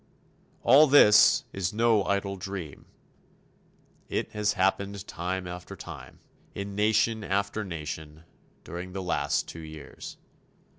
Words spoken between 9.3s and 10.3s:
two years.